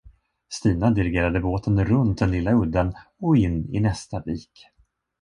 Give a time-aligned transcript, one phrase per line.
[0.49, 4.69] Stina dirigerade båten runt den lilla udden och in i nästa vik.